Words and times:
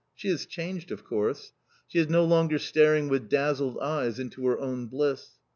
She 0.15 0.29
has 0.29 0.47
changed, 0.47 0.89
of 0.91 1.03
course. 1.05 1.53
She 1.87 1.99
is 1.99 2.09
no 2.09 2.25
longer 2.25 2.57
staring 2.57 3.07
with 3.07 3.29
dazzled 3.29 3.77
eyes 3.77 4.17
into 4.17 4.47
her 4.47 4.57
own 4.59 4.87
bliss. 4.87 5.33